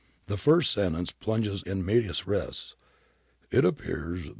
[0.25, 2.75] The first sentence plunges in medi'as res:
[3.51, 4.29] * It appears that